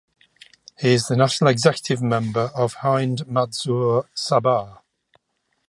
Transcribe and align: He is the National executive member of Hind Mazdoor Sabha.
He 0.79 0.93
is 0.95 1.05
the 1.05 1.15
National 1.15 1.51
executive 1.51 2.01
member 2.01 2.49
of 2.55 2.73
Hind 2.73 3.19
Mazdoor 3.27 4.07
Sabha. 4.15 4.79